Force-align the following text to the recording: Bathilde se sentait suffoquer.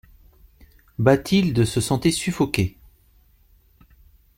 Bathilde 0.97 1.63
se 1.63 1.79
sentait 1.79 2.09
suffoquer. 2.09 2.75